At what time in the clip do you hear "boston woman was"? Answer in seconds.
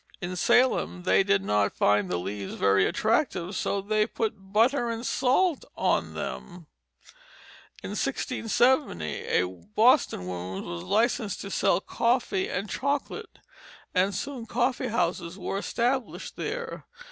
9.47-10.81